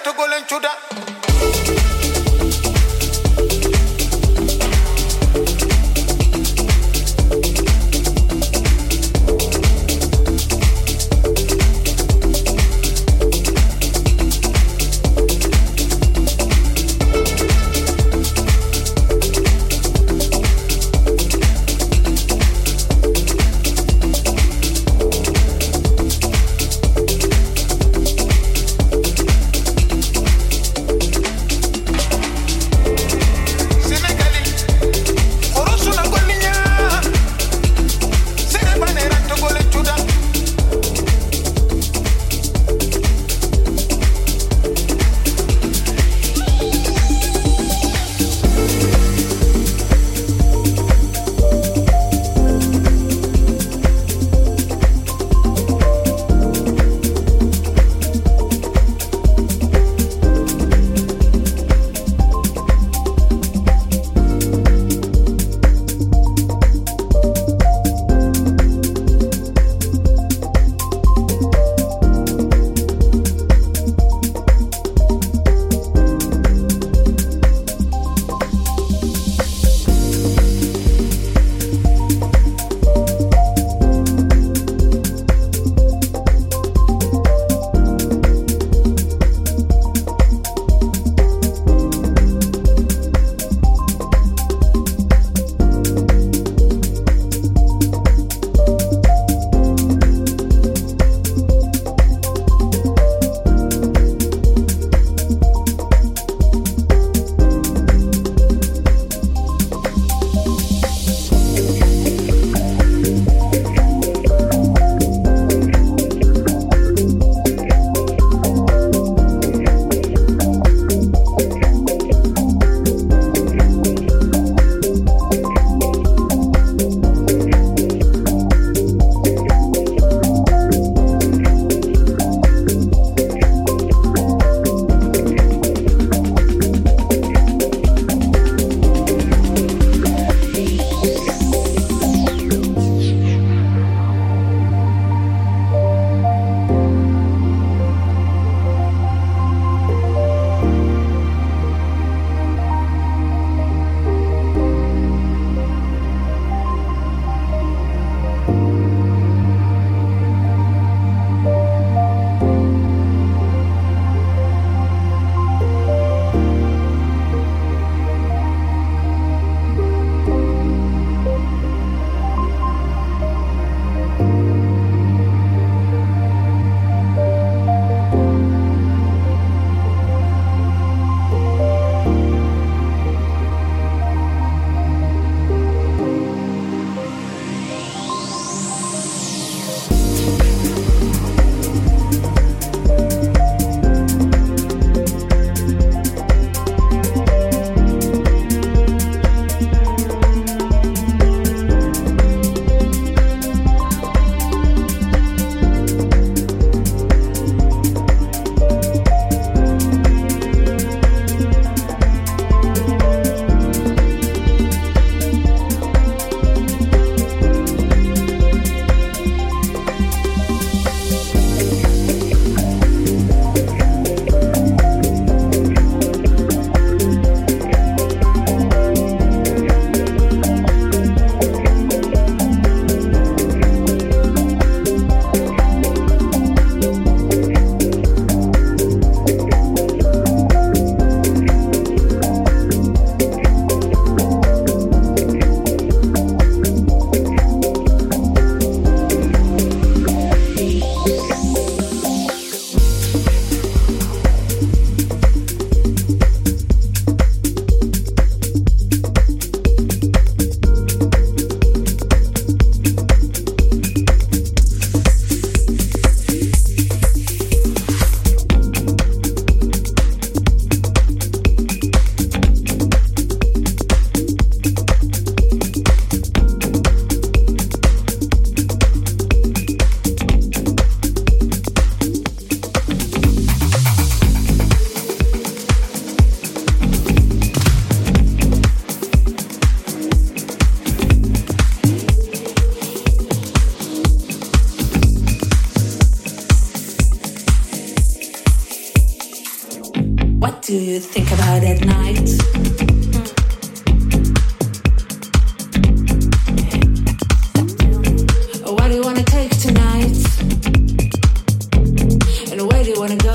to 0.00 0.12
go 0.16 0.24
and 0.32 0.48
shoot 0.48 0.64
up. 0.64 1.11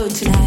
tonight. 0.09 0.46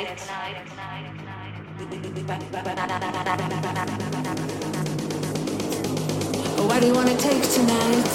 Where 0.00 0.08
do 6.80 6.86
you 6.86 6.94
wanna 6.94 7.16
take 7.18 7.42
tonight? 7.42 8.08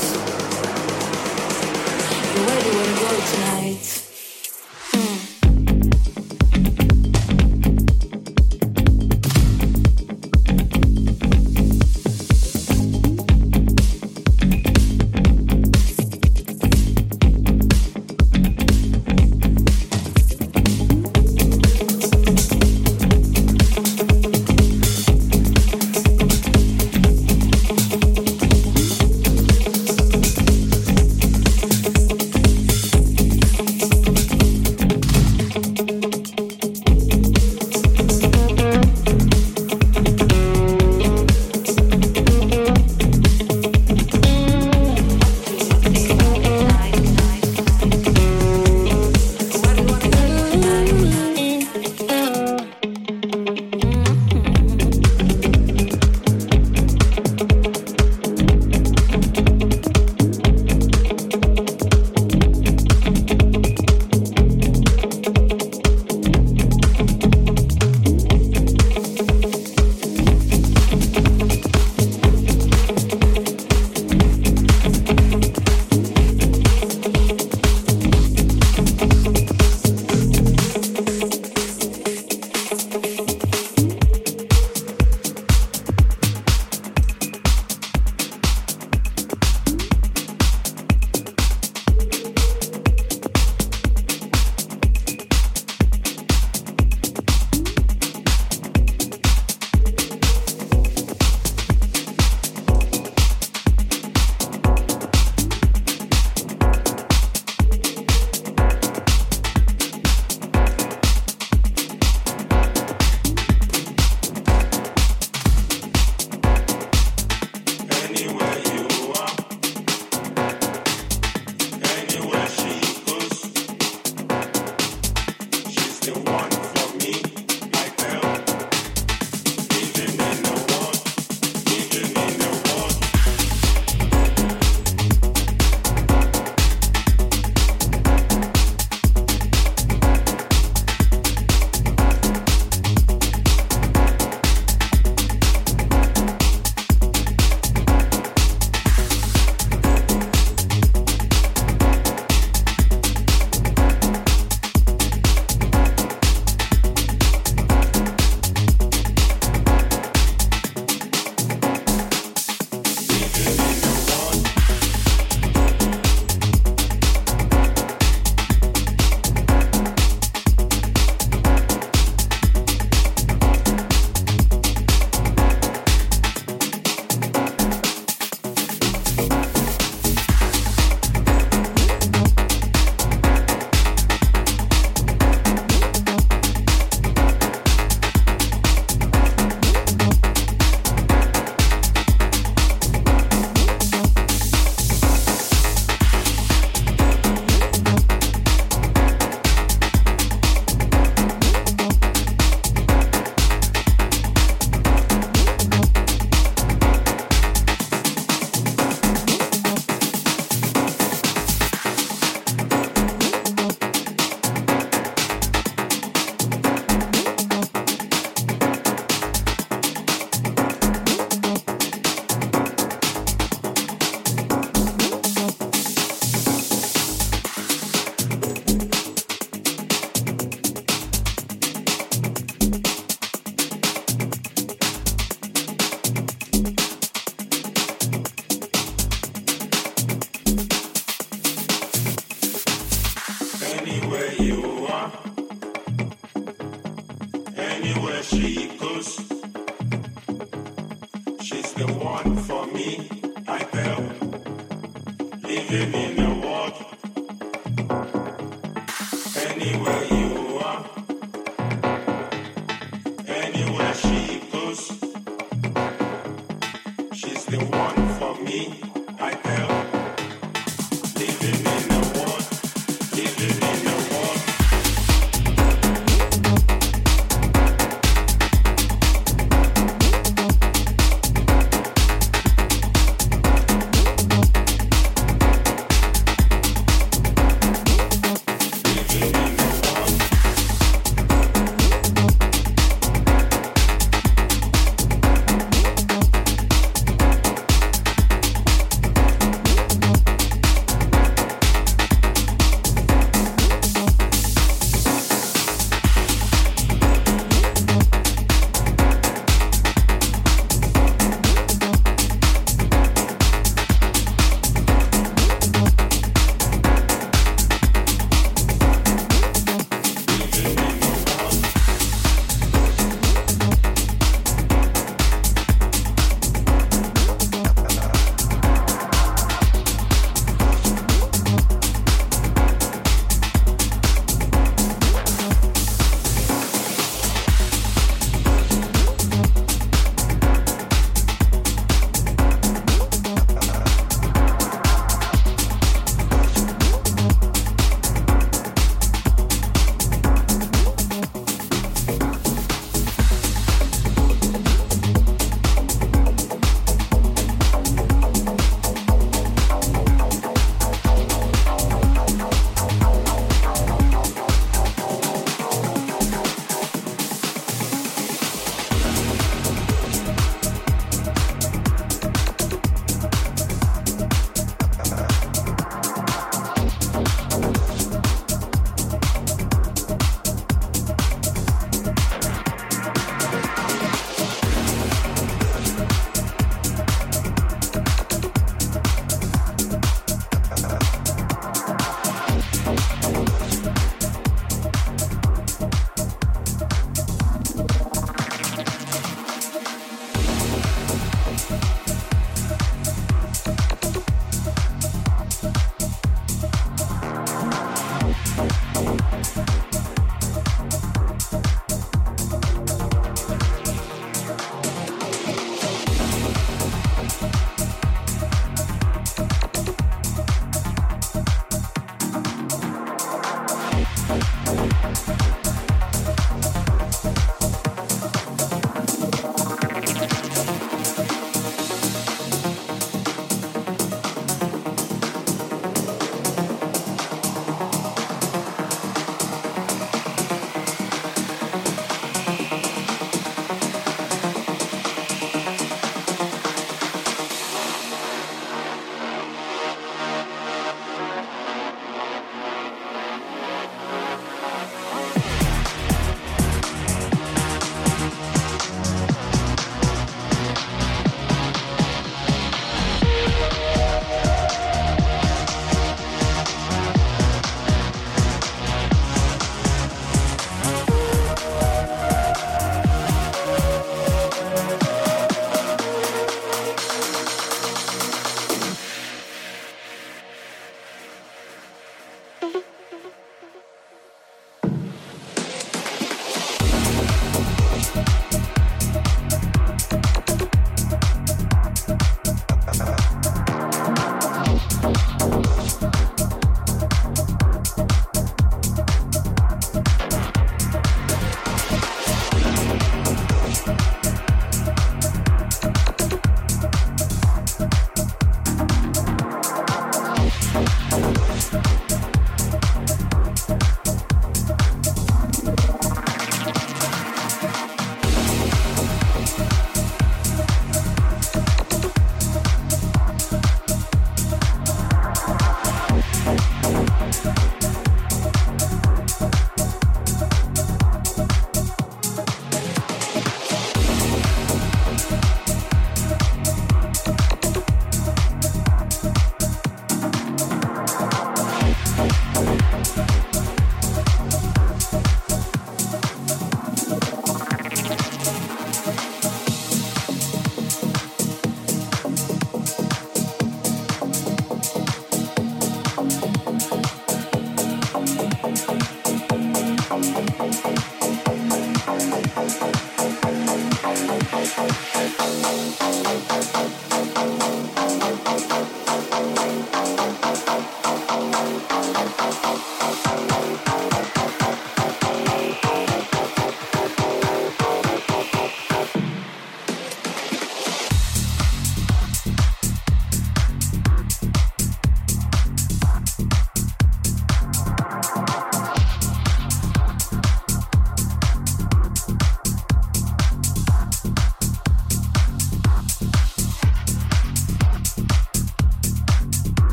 Where 2.41 2.61
do 2.61 2.69
you 2.69 2.77
wanna 2.77 2.99
go 2.99 3.09
tonight? 3.33 3.94